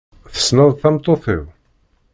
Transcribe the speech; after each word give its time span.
Tessneḍ 0.33 0.71
tameṭṭut-iw? 0.81 1.43